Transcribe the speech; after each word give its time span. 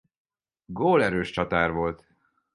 Gólerős 0.65 1.29
csatár 1.31 1.71
volt. 1.71 2.05